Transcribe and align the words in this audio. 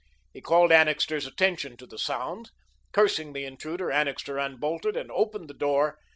He 0.33 0.41
called 0.41 0.71
Annixter's 0.71 1.27
attention 1.27 1.77
to 1.77 1.85
the 1.85 1.99
sound. 1.99 2.49
Cursing 2.91 3.33
the 3.33 3.45
intruder, 3.45 3.91
Annixter 3.91 4.39
unbolted 4.39 4.97
and 4.97 5.11
opened 5.11 5.47
the 5.47 5.53
door. 5.53 5.99